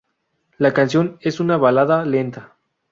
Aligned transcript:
La 0.57 0.73
canción 0.73 1.17
es 1.21 1.39
una 1.39 1.57
balada 1.57 2.05
lenta. 2.07 2.55